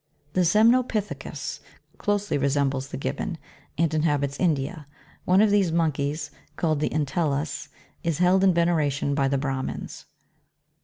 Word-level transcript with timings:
15. 0.33 0.33
The 0.41 0.45
SEMNOPITHECUS 0.45 1.59
closely 1.99 2.35
resembles 2.35 2.87
the 2.87 2.97
Gibbon, 2.97 3.37
and 3.77 3.93
in 3.93 4.01
habits 4.01 4.39
India. 4.39 4.87
One 5.25 5.41
of 5.41 5.51
these 5.51 5.71
monkeys, 5.71 6.31
called 6.55 6.79
the 6.79 6.89
Entellus, 6.91 7.07
(Plate 7.07 7.29
l,Jry. 7.29 7.43
6.) 7.43 7.71
is 8.05 8.17
held 8.17 8.43
in 8.43 8.51
veneration 8.55 9.13
by 9.13 9.27
the 9.27 9.37
Brahmins. 9.37 10.07